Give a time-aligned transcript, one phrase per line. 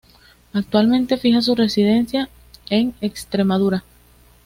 [0.51, 2.27] Actualmente fija su residencia
[2.71, 3.83] en Extremadura.